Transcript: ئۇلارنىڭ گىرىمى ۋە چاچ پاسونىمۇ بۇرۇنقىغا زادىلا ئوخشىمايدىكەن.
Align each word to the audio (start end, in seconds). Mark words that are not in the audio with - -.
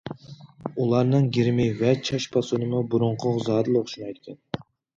ئۇلارنىڭ 0.83 1.27
گىرىمى 1.35 1.67
ۋە 1.83 1.93
چاچ 2.11 2.27
پاسونىمۇ 2.37 2.83
بۇرۇنقىغا 2.95 3.47
زادىلا 3.51 3.87
ئوخشىمايدىكەن. 3.87 4.43